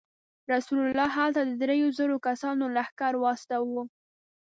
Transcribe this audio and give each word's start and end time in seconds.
رسول 0.53 0.79
الله 0.87 1.07
هلته 1.17 1.41
د 1.45 1.51
درې 1.63 1.77
زرو 1.97 2.15
کسانو 2.27 2.63
لښکر 2.75 3.13
واستاوه. 3.19 3.83